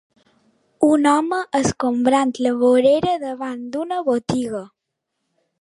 Un 0.87 1.05
home 1.11 1.41
escombrant 1.59 2.33
la 2.47 2.55
vorera 2.63 3.15
davant 3.27 3.63
d'una 3.77 4.03
botiga. 4.11 4.67